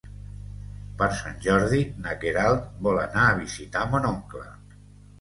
Per 1.01 1.09
Sant 1.19 1.37
Jordi 1.49 1.83
na 2.07 2.17
Queralt 2.25 2.67
vol 2.91 3.01
anar 3.05 3.29
a 3.29 3.39
visitar 3.45 3.89
mon 3.95 4.13
oncle. 4.17 4.47